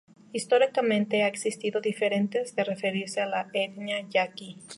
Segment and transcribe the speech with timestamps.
[0.33, 4.57] Históricamente ha existido diferentes de referirse a la etnia yaqui.